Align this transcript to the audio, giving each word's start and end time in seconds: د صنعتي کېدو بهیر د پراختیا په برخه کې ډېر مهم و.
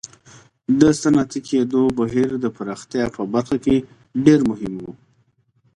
د 0.79 0.81
صنعتي 1.01 1.39
کېدو 1.49 1.81
بهیر 1.99 2.29
د 2.43 2.45
پراختیا 2.57 3.05
په 3.15 3.21
برخه 3.33 3.57
کې 3.63 3.75
ډېر 4.25 4.39
مهم 4.49 4.73
و. 4.83 4.85